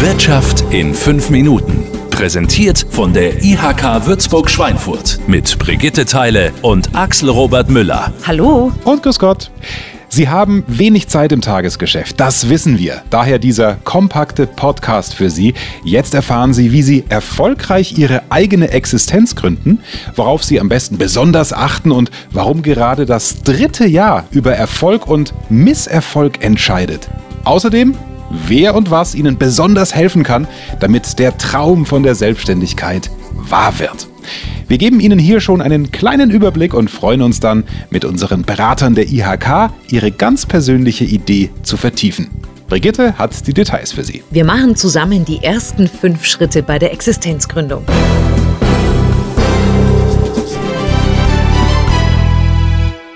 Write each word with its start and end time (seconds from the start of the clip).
Wirtschaft 0.00 0.64
in 0.70 0.94
fünf 0.94 1.28
Minuten. 1.28 1.84
Präsentiert 2.10 2.86
von 2.88 3.12
der 3.12 3.44
IHK 3.44 4.06
Würzburg-Schweinfurt 4.06 5.18
mit 5.26 5.58
Brigitte 5.58 6.06
Teile 6.06 6.52
und 6.62 6.94
Axel 6.96 7.28
Robert 7.28 7.68
Müller. 7.68 8.10
Hallo. 8.26 8.72
Und 8.84 9.02
grüß 9.02 9.18
Gott. 9.18 9.50
Sie 10.08 10.30
haben 10.30 10.64
wenig 10.66 11.08
Zeit 11.08 11.32
im 11.32 11.42
Tagesgeschäft, 11.42 12.18
das 12.18 12.48
wissen 12.48 12.78
wir. 12.78 13.02
Daher 13.10 13.38
dieser 13.38 13.74
kompakte 13.84 14.46
Podcast 14.46 15.14
für 15.14 15.28
Sie. 15.28 15.52
Jetzt 15.84 16.14
erfahren 16.14 16.54
Sie, 16.54 16.72
wie 16.72 16.82
Sie 16.82 17.04
erfolgreich 17.10 17.98
Ihre 17.98 18.22
eigene 18.30 18.70
Existenz 18.70 19.36
gründen, 19.36 19.80
worauf 20.16 20.42
Sie 20.42 20.58
am 20.60 20.70
besten 20.70 20.96
besonders 20.96 21.52
achten 21.52 21.92
und 21.92 22.10
warum 22.32 22.62
gerade 22.62 23.04
das 23.04 23.42
dritte 23.42 23.86
Jahr 23.86 24.24
über 24.30 24.54
Erfolg 24.54 25.06
und 25.06 25.34
Misserfolg 25.50 26.42
entscheidet. 26.42 27.10
Außerdem 27.44 27.94
wer 28.30 28.74
und 28.74 28.90
was 28.90 29.14
Ihnen 29.14 29.36
besonders 29.36 29.94
helfen 29.94 30.22
kann, 30.22 30.46
damit 30.78 31.18
der 31.18 31.36
Traum 31.36 31.84
von 31.84 32.02
der 32.02 32.14
Selbstständigkeit 32.14 33.10
wahr 33.32 33.78
wird. 33.78 34.08
Wir 34.68 34.78
geben 34.78 35.00
Ihnen 35.00 35.18
hier 35.18 35.40
schon 35.40 35.60
einen 35.60 35.90
kleinen 35.90 36.30
Überblick 36.30 36.74
und 36.74 36.90
freuen 36.90 37.22
uns 37.22 37.40
dann, 37.40 37.64
mit 37.90 38.04
unseren 38.04 38.42
Beratern 38.42 38.94
der 38.94 39.08
IHK 39.08 39.72
Ihre 39.90 40.12
ganz 40.12 40.46
persönliche 40.46 41.04
Idee 41.04 41.50
zu 41.62 41.76
vertiefen. 41.76 42.28
Brigitte 42.68 43.18
hat 43.18 43.48
die 43.48 43.52
Details 43.52 43.90
für 43.90 44.04
Sie. 44.04 44.22
Wir 44.30 44.44
machen 44.44 44.76
zusammen 44.76 45.24
die 45.24 45.42
ersten 45.42 45.88
fünf 45.88 46.24
Schritte 46.24 46.62
bei 46.62 46.78
der 46.78 46.92
Existenzgründung. 46.92 47.84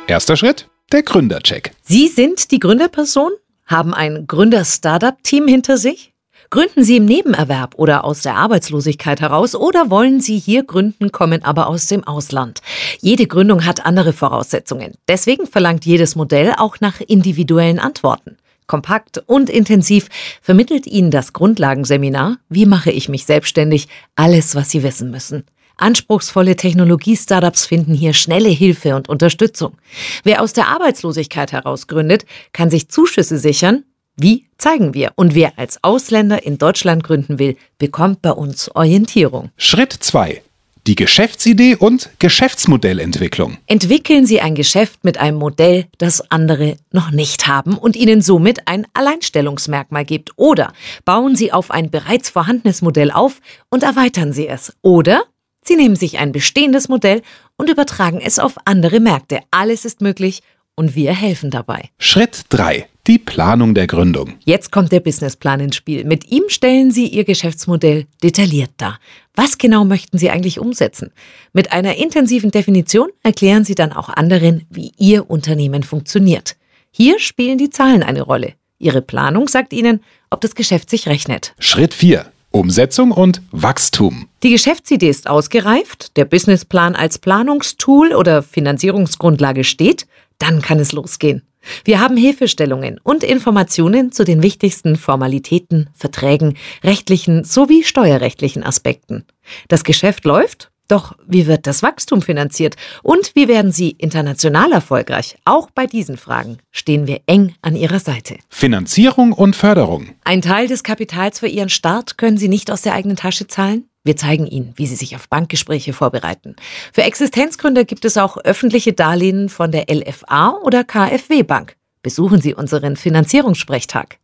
Erster 0.09 0.37
Schritt, 0.37 0.69
der 0.91 1.03
Gründercheck. 1.03 1.71
Sie 1.83 2.09
sind 2.09 2.51
die 2.51 2.59
Gründerperson? 2.59 3.31
Haben 3.67 3.95
ein 3.95 4.27
Gründer-Startup-Team 4.27 5.49
hinter 5.49 5.79
sich? 5.79 6.13
Gründen 6.51 6.85
Sie 6.85 6.99
im 6.99 7.07
Nebenerwerb 7.07 7.75
oder 7.77 8.05
aus 8.05 8.23
der 8.23 8.37
Arbeitslosigkeit 8.37 9.21
heraus 9.21 9.55
oder 9.55 9.91
wollen 9.91 10.21
Sie 10.21 10.39
hier 10.39 10.63
gründen, 10.63 11.11
kommen 11.11 11.43
aber 11.43 11.69
aus 11.69 11.87
dem 11.87 12.05
Ausland? 12.05 12.61
Jede 13.01 13.27
Gründung 13.27 13.65
hat 13.65 13.87
andere 13.87 14.13
Voraussetzungen. 14.13 14.93
Deswegen 15.09 15.47
verlangt 15.47 15.87
jedes 15.87 16.15
Modell 16.15 16.55
auch 16.57 16.81
nach 16.81 17.01
individuellen 17.01 17.79
Antworten. 17.79 18.37
Kompakt 18.67 19.23
und 19.27 19.51
intensiv 19.51 20.09
vermittelt 20.41 20.87
Ihnen 20.87 21.11
das 21.11 21.33
Grundlagenseminar 21.33 22.37
Wie 22.49 22.67
mache 22.67 22.91
ich 22.91 23.09
mich 23.09 23.25
selbstständig? 23.27 23.89
Alles, 24.15 24.55
was 24.55 24.71
Sie 24.71 24.83
wissen 24.83 25.11
müssen. 25.11 25.45
Anspruchsvolle 25.77 26.57
Technologie-Startups 26.57 27.67
finden 27.67 27.95
hier 27.95 28.13
schnelle 28.13 28.49
Hilfe 28.49 28.97
und 28.97 29.09
Unterstützung. 29.09 29.77
Wer 30.23 30.43
aus 30.43 30.53
der 30.53 30.69
Arbeitslosigkeit 30.69 31.53
heraus 31.53 31.87
gründet, 31.87 32.25
kann 32.53 32.71
sich 32.71 32.89
Zuschüsse 32.89 33.39
sichern. 33.39 33.85
Wie 34.17 34.47
zeigen 34.59 34.95
wir? 34.95 35.13
Und 35.17 35.35
wer 35.35 35.59
als 35.59 35.83
Ausländer 35.83 36.45
in 36.45 36.59
Deutschland 36.59 37.03
gründen 37.03 37.39
will, 37.39 37.57
bekommt 37.79 38.23
bei 38.23 38.31
uns 38.31 38.71
Orientierung. 38.75 39.51
Schritt 39.57 39.93
2. 39.93 40.41
Die 40.87 40.97
Geschäftsidee 40.97 41.77
und 41.77 42.11
Geschäftsmodellentwicklung. 42.19 43.57
Entwickeln 43.67 44.27
Sie 44.27 44.43
ein 44.43 44.55
Geschäft 44.55 45.03
mit 45.03 45.17
einem 45.17 45.39
Modell, 45.39 45.87
das 45.97 46.31
andere 46.31 46.77
noch 46.93 47.11
nicht 47.11 47.47
haben 47.47 47.79
und 47.79 47.97
Ihnen 47.97 48.21
somit 48.21 48.69
ein 48.69 48.87
Alleinstellungsmerkmal 48.93 50.05
gibt. 50.05 50.33
Oder 50.37 50.75
bauen 51.07 51.37
Sie 51.37 51.53
auf 51.53 51.71
ein 51.71 51.91
bereits 51.91 52.29
vorhandenes 52.29 52.83
Modell 52.83 53.11
auf 53.11 53.41
und 53.71 53.83
erweitern 53.83 54.35
Sie 54.35 54.47
es. 54.47 54.75
Oder 54.83 55.25
Sie 55.67 55.77
nehmen 55.77 55.97
sich 55.97 56.19
ein 56.19 56.33
bestehendes 56.33 56.89
Modell 56.89 57.23
und 57.57 57.71
übertragen 57.71 58.21
es 58.21 58.39
auf 58.39 58.57
andere 58.65 59.01
Märkte. 59.01 59.41
Alles 59.51 59.85
ist 59.85 60.01
möglich 60.01 60.43
und 60.75 60.95
wir 60.95 61.13
helfen 61.15 61.51
dabei. 61.51 61.91
Schritt 61.99 62.45
3. 62.51 62.87
Die 63.07 63.19
Planung 63.19 63.75
der 63.75 63.87
Gründung. 63.87 64.35
Jetzt 64.45 64.73
kommt 64.73 64.91
der 64.91 65.01
Businessplan 65.01 65.61
ins 65.61 65.77
Spiel. 65.77 66.05
Mit 66.05 66.31
ihm 66.31 66.45
stellen 66.49 66.91
Sie 66.91 67.07
Ihr 67.07 67.25
Geschäftsmodell 67.25 68.07
detailliert 68.23 68.71
dar. 68.79 68.99
Was 69.35 69.59
genau 69.59 69.85
möchten 69.85 70.17
Sie 70.17 70.31
eigentlich 70.31 70.59
umsetzen? 70.59 71.13
Mit 71.53 71.73
einer 71.73 71.97
intensiven 71.97 72.51
Definition 72.51 73.11
erklären 73.23 73.65
Sie 73.65 73.75
dann 73.75 73.93
auch 73.93 74.09
anderen, 74.09 74.65
wie 74.71 74.93
Ihr 74.97 75.29
Unternehmen 75.29 75.83
funktioniert. 75.83 76.57
Hier 76.91 77.19
spielen 77.19 77.59
die 77.59 77.71
Zahlen 77.71 78.03
eine 78.03 78.23
Rolle. 78.23 78.55
Ihre 78.79 79.03
Planung 79.03 79.49
sagt 79.49 79.73
Ihnen, 79.73 80.01
ob 80.31 80.41
das 80.41 80.55
Geschäft 80.55 80.89
sich 80.89 81.07
rechnet. 81.07 81.55
Schritt 81.59 81.93
4. 81.93 82.25
Umsetzung 82.55 83.11
und 83.11 83.43
Wachstum. 83.51 84.29
Die 84.45 84.51
Geschäftsidee 84.51 85.09
ist 85.09 85.29
ausgereift, 85.29 86.17
der 86.17 86.25
Businessplan 86.25 86.95
als 86.95 87.19
Planungstool 87.19 88.15
oder 88.15 88.45
Finanzierungsgrundlage 88.45 89.65
steht, 89.65 90.07
dann 90.39 90.63
kann 90.63 90.79
es 90.79 90.93
losgehen. 90.93 91.43
Wir 91.85 91.99
haben 91.99 92.17
Hilfestellungen 92.17 93.01
und 93.03 93.25
Informationen 93.25 94.13
zu 94.13 94.25
den 94.25 94.43
wichtigsten 94.45 94.95
Formalitäten, 94.95 95.91
Verträgen, 95.95 96.57
rechtlichen 96.85 97.43
sowie 97.43 97.83
steuerrechtlichen 97.83 98.63
Aspekten. 98.63 99.25
Das 99.67 99.83
Geschäft 99.83 100.25
läuft, 100.25 100.71
doch 100.89 101.15
wie 101.27 101.47
wird 101.47 101.67
das 101.67 101.83
Wachstum 101.83 102.23
finanziert 102.23 102.77
und 103.03 103.33
wie 103.35 103.49
werden 103.49 103.73
Sie 103.73 103.91
international 103.91 104.73
erfolgreich? 104.73 105.37
Auch 105.45 105.71
bei 105.71 105.87
diesen 105.87 106.17
Fragen 106.17 106.59
stehen 106.71 107.07
wir 107.07 107.21
eng 107.27 107.55
an 107.63 107.77
Ihrer 107.77 108.01
Seite. 108.01 108.37
Finanzierung 108.49 109.33
und 109.33 109.57
Förderung. 109.57 110.09
Ein 110.25 110.43
Teil 110.43 110.69
des 110.69 110.83
Kapitals 110.83 111.41
für 111.41 111.49
Ihren 111.49 111.69
Start 111.69 112.19
können 112.19 112.37
Sie 112.37 112.49
nicht 112.49 112.71
aus 112.71 112.83
der 112.83 112.95
eigenen 112.95 113.17
Tasche 113.17 113.47
zahlen? 113.47 113.89
Wir 114.05 114.17
zeigen 114.17 114.47
Ihnen, 114.47 114.75
wie 114.77 114.87
Sie 114.87 114.97
sich 114.97 115.17
auf 115.17 115.31
Bankgespräche 115.31 115.95
vorbereiten. 115.95 116.57
Für 116.93 117.05
Existenzgründer 117.05 117.85
gibt 117.85 118.05
es 118.05 118.19
auch 118.19 118.37
öffentliche 118.37 118.93
Darlehen 118.93 119.49
von 119.49 119.73
der 119.73 119.87
LFA 119.91 120.59
oder 120.63 120.85
KfW 120.85 121.43
Bank. 121.43 121.77
Besuchen 122.03 122.43
Sie 122.43 122.55
unseren 122.55 122.97
Finanzierungssprechtag. 122.97 124.19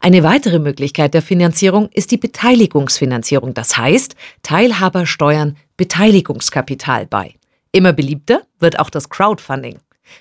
Eine 0.00 0.22
weitere 0.22 0.58
Möglichkeit 0.58 1.12
der 1.12 1.20
Finanzierung 1.20 1.90
ist 1.92 2.10
die 2.10 2.16
Beteiligungsfinanzierung, 2.16 3.52
das 3.52 3.76
heißt, 3.76 4.14
Teilhaber 4.42 5.04
steuern 5.04 5.56
Beteiligungskapital 5.78 7.06
bei. 7.06 7.36
Immer 7.72 7.94
beliebter 7.94 8.42
wird 8.58 8.78
auch 8.78 8.90
das 8.90 9.08
Crowdfunding. 9.08 9.78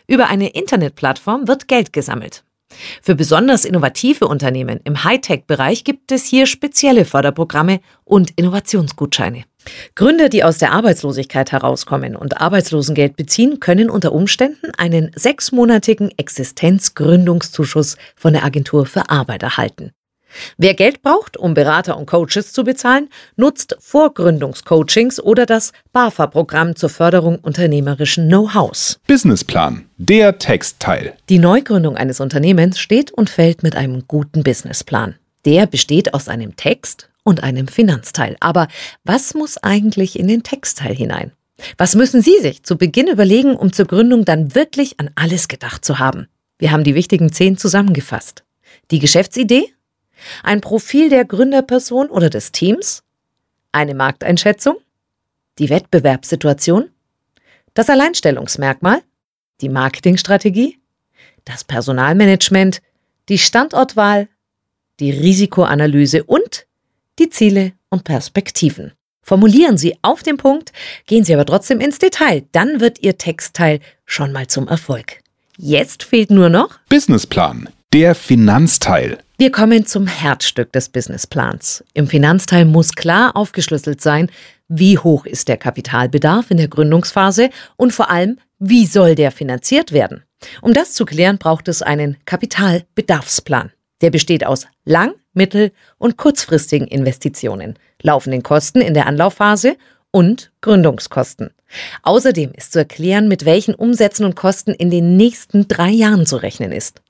Über 0.08 0.28
eine 0.28 0.50
Internetplattform 0.50 1.48
wird 1.50 1.68
Geld 1.68 1.92
gesammelt. 1.92 2.46
Für 3.02 3.16
besonders 3.16 3.66
innovative 3.66 4.28
Unternehmen 4.28 4.80
im 4.84 5.04
Hightech-Bereich 5.04 5.84
gibt 5.84 6.12
es 6.12 6.26
hier 6.26 6.46
spezielle 6.46 7.06
Förderprogramme 7.06 7.80
und 8.04 8.32
Innovationsgutscheine. 8.32 9.44
Gründer, 9.96 10.30
die 10.30 10.44
aus 10.44 10.58
der 10.58 10.72
Arbeitslosigkeit 10.72 11.52
herauskommen 11.52 12.16
und 12.16 12.40
Arbeitslosengeld 12.40 13.16
beziehen, 13.16 13.60
können 13.60 13.90
unter 13.90 14.12
Umständen 14.12 14.72
einen 14.78 15.12
sechsmonatigen 15.16 16.12
Existenzgründungszuschuss 16.18 17.98
von 18.16 18.34
der 18.34 18.44
Agentur 18.44 18.86
für 18.86 19.10
Arbeit 19.10 19.44
erhalten. 19.44 19.92
Wer 20.58 20.74
Geld 20.74 21.02
braucht, 21.02 21.38
um 21.38 21.54
Berater 21.54 21.98
und 21.98 22.06
Coaches 22.06 22.54
zu 22.54 22.64
bezahlen, 22.64 23.10
nutzt 23.36 23.78
Vorgründungscoachings 23.80 25.20
oder 25.20 25.46
das 25.46 25.72
BAFA-Programm 25.94 26.76
zur 26.76 26.90
Förderung 26.90 27.40
unternehmerischen 27.40 28.28
Know-hows. 28.28 29.00
Businessplan, 29.08 29.86
der 29.98 30.38
Textteil. 30.38 31.14
Die 31.30 31.40
Neugründung 31.40 31.98
eines 31.98 32.20
Unternehmens 32.20 32.80
steht 32.80 33.12
und 33.12 33.30
fällt 33.30 33.64
mit 33.64 33.76
einem 33.76 34.04
guten 34.08 34.44
Businessplan. 34.44 35.16
Der 35.46 35.66
besteht 35.68 36.14
aus 36.14 36.28
einem 36.28 36.56
Text 36.56 37.10
und 37.24 37.44
einem 37.44 37.68
Finanzteil. 37.68 38.38
Aber 38.40 38.68
was 39.04 39.34
muss 39.34 39.58
eigentlich 39.58 40.18
in 40.18 40.28
den 40.28 40.44
Textteil 40.44 40.96
hinein? 40.96 41.32
Was 41.78 41.96
müssen 41.96 42.22
Sie 42.22 42.40
sich 42.40 42.64
zu 42.64 42.78
Beginn 42.78 43.08
überlegen, 43.08 43.56
um 43.56 43.74
zur 43.74 43.86
Gründung 43.86 44.26
dann 44.26 44.54
wirklich 44.56 45.00
an 45.00 45.10
alles 45.16 45.48
gedacht 45.48 45.84
zu 45.84 46.00
haben? 46.00 46.28
Wir 46.60 46.72
haben 46.72 46.84
die 46.84 46.96
wichtigen 46.96 47.32
zehn 47.32 47.58
zusammengefasst. 47.58 48.44
Die 48.92 49.00
Geschäftsidee, 49.00 49.74
ein 50.44 50.62
Profil 50.62 51.10
der 51.10 51.26
Gründerperson 51.26 52.10
oder 52.10 52.30
des 52.30 52.52
Teams, 52.52 53.04
eine 53.72 53.96
Markteinschätzung, 53.96 54.78
die 55.60 55.70
Wettbewerbssituation, 55.70 56.90
das 57.74 57.90
Alleinstellungsmerkmal, 57.90 59.02
die 59.62 59.70
Marketingstrategie, 59.70 60.80
das 61.46 61.64
Personalmanagement, 61.64 62.82
die 63.30 63.38
Standortwahl, 63.38 64.28
die 65.00 65.12
Risikoanalyse 65.12 66.24
und 66.24 66.66
die 67.20 67.30
Ziele 67.30 67.74
und 67.90 68.04
Perspektiven. 68.04 68.94
Formulieren 69.22 69.78
Sie 69.78 69.98
auf 70.02 70.24
den 70.24 70.38
Punkt, 70.38 70.72
gehen 71.06 71.24
Sie 71.24 71.34
aber 71.34 71.46
trotzdem 71.46 71.80
ins 71.82 72.00
Detail, 72.00 72.46
dann 72.54 72.80
wird 72.80 73.00
Ihr 73.04 73.18
Textteil 73.18 73.80
schon 74.06 74.32
mal 74.32 74.48
zum 74.48 74.68
Erfolg. 74.68 75.22
Jetzt 75.58 76.04
fehlt 76.04 76.32
nur 76.32 76.50
noch 76.50 76.80
Businessplan, 76.90 77.70
der 77.92 78.16
Finanzteil. 78.16 79.18
Wir 79.40 79.52
kommen 79.52 79.86
zum 79.86 80.08
Herzstück 80.08 80.72
des 80.72 80.90
Businessplans. 80.90 81.84
Im 81.94 82.08
Finanzteil 82.08 82.66
muss 82.66 82.94
klar 82.94 83.36
aufgeschlüsselt 83.36 84.02
sein, 84.02 84.32
wie 84.68 84.98
hoch 84.98 85.28
ist 85.28 85.48
der 85.48 85.58
Kapitalbedarf 85.58 86.50
in 86.50 86.58
der 86.58 86.68
Gründungsphase 86.68 87.52
und 87.76 87.94
vor 87.94 88.10
allem, 88.10 88.40
wie 88.58 88.88
soll 88.88 89.14
der 89.14 89.32
finanziert 89.32 89.92
werden. 89.92 90.24
Um 90.64 90.74
das 90.74 90.94
zu 90.94 91.06
klären, 91.06 91.38
braucht 91.38 91.68
es 91.68 91.84
einen 91.84 92.18
Kapitalbedarfsplan. 92.26 93.72
Der 94.02 94.10
besteht 94.10 94.44
aus 94.44 94.66
lang-, 94.86 95.14
mittel- 95.34 95.72
und 96.00 96.18
kurzfristigen 96.18 96.88
Investitionen, 96.88 97.78
laufenden 98.02 98.42
Kosten 98.42 98.82
in 98.82 98.96
der 98.96 99.06
Anlaufphase 99.06 99.78
und 100.10 100.52
Gründungskosten. 100.62 101.52
Außerdem 102.02 102.54
ist 102.56 102.74
zu 102.74 102.80
erklären, 102.80 103.28
mit 103.28 103.46
welchen 103.46 103.76
Umsätzen 103.76 104.26
und 104.26 104.36
Kosten 104.36 104.72
in 104.72 104.90
den 104.90 105.16
nächsten 105.16 105.68
drei 105.68 105.92
Jahren 105.92 106.26
zu 106.26 106.38
rechnen 106.38 106.72
ist. 106.72 107.04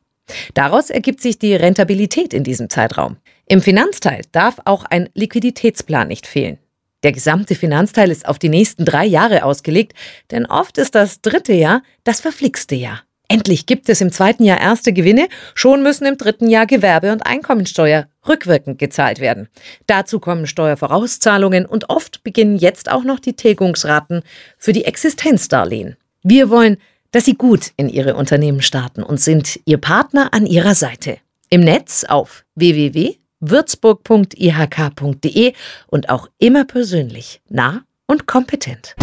Daraus 0.54 0.90
ergibt 0.90 1.22
sich 1.22 1.40
die 1.40 1.56
Rentabilität 1.56 2.34
in 2.34 2.44
diesem 2.44 2.70
Zeitraum. 2.70 3.18
Im 3.48 3.62
Finanzteil 3.62 4.24
darf 4.32 4.60
auch 4.66 4.84
ein 4.86 5.10
Liquiditätsplan 5.14 6.08
nicht 6.08 6.28
fehlen. 6.28 6.58
Der 7.04 7.12
gesamte 7.12 7.56
Finanzteil 7.56 8.12
ist 8.12 8.28
auf 8.28 8.40
die 8.40 8.50
nächsten 8.50 8.84
drei 8.84 9.06
Jahre 9.06 9.44
ausgelegt, 9.44 9.94
denn 10.32 10.46
oft 10.46 10.78
ist 10.78 10.96
das 10.96 11.22
dritte 11.22 11.54
Jahr 11.54 11.84
das 12.04 12.20
verflixte 12.20 12.76
Jahr. 12.76 13.04
Endlich 13.30 13.66
gibt 13.66 13.90
es 13.90 14.00
im 14.00 14.12
zweiten 14.12 14.46
Jahr 14.46 14.60
erste 14.60 14.94
Gewinne, 14.94 15.28
schon 15.54 15.84
müssen 15.84 16.06
im 16.06 16.18
dritten 16.18 16.50
Jahr 16.50 16.66
Gewerbe- 16.66 17.12
und 17.12 17.26
Einkommensteuer 17.26 18.08
rückwirkend 18.28 18.80
gezahlt 18.80 19.20
werden. 19.20 19.50
Dazu 19.86 20.20
kommen 20.20 20.48
Steuervorauszahlungen 20.48 21.66
und 21.66 21.90
oft 21.90 22.24
beginnen 22.24 22.58
jetzt 22.58 22.90
auch 22.90 23.04
noch 23.04 23.20
die 23.20 23.36
Tilgungsraten 23.36 24.24
für 24.58 24.72
die 24.72 24.86
Existenzdarlehen. 24.86 25.98
Wir 26.24 26.50
wollen, 26.50 26.78
dass 27.18 27.26
Sie 27.26 27.34
gut 27.34 27.74
in 27.78 27.90
Ihre 27.90 28.14
Unternehmen 28.14 28.62
starten 28.62 29.02
und 29.02 29.20
sind 29.20 29.60
Ihr 29.66 29.80
Partner 29.80 30.36
an 30.36 30.46
Ihrer 30.46 30.76
Seite. 30.76 31.18
Im 31.50 31.62
Netz 31.62 32.04
auf 32.04 32.46
www.würzburg.ihk.de 32.54 35.54
und 35.88 36.10
auch 36.10 36.30
immer 36.38 36.66
persönlich, 36.66 37.42
nah 37.50 37.82
und 38.06 38.28
kompetent. 38.28 38.96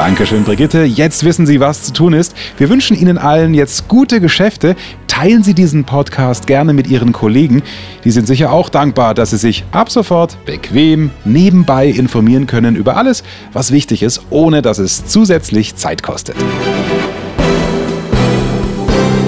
Dankeschön, 0.00 0.44
Brigitte. 0.44 0.82
Jetzt 0.84 1.24
wissen 1.24 1.44
Sie, 1.44 1.60
was 1.60 1.82
zu 1.82 1.92
tun 1.92 2.14
ist. 2.14 2.34
Wir 2.56 2.70
wünschen 2.70 2.96
Ihnen 2.98 3.18
allen 3.18 3.52
jetzt 3.52 3.86
gute 3.86 4.18
Geschäfte. 4.22 4.74
Teilen 5.08 5.42
Sie 5.42 5.52
diesen 5.52 5.84
Podcast 5.84 6.46
gerne 6.46 6.72
mit 6.72 6.86
Ihren 6.86 7.12
Kollegen. 7.12 7.62
Die 8.02 8.10
sind 8.10 8.26
sicher 8.26 8.50
auch 8.50 8.70
dankbar, 8.70 9.12
dass 9.12 9.28
Sie 9.28 9.36
sich 9.36 9.62
ab 9.72 9.90
sofort 9.90 10.42
bequem 10.46 11.10
nebenbei 11.26 11.86
informieren 11.86 12.46
können 12.46 12.76
über 12.76 12.96
alles, 12.96 13.22
was 13.52 13.72
wichtig 13.72 14.02
ist, 14.02 14.22
ohne 14.30 14.62
dass 14.62 14.78
es 14.78 15.04
zusätzlich 15.04 15.76
Zeit 15.76 16.02
kostet. 16.02 16.36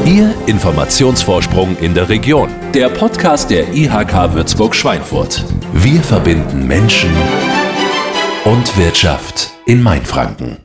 Ihr 0.07 0.33
Informationsvorsprung 0.47 1.77
in 1.83 1.93
der 1.93 2.09
Region. 2.09 2.49
Der 2.73 2.89
Podcast 2.89 3.51
der 3.51 3.75
IHK 3.75 4.33
Würzburg-Schweinfurt. 4.33 5.45
Wir 5.75 6.01
verbinden 6.01 6.67
Menschen 6.67 7.11
und 8.47 8.79
Wirtschaft 8.79 9.51
in 9.67 9.83
Mainfranken. 9.83 10.62